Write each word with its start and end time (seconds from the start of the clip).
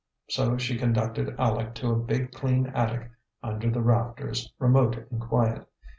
So 0.29 0.57
she 0.57 0.79
conducted 0.79 1.35
Aleck 1.37 1.75
to 1.75 1.91
a 1.91 1.95
big, 1.95 2.31
clean 2.31 2.65
attic 2.73 3.11
under 3.43 3.69
the 3.69 3.83
rafters, 3.83 4.51
remote 4.57 4.95
and 5.11 5.21
quiet. 5.21 5.67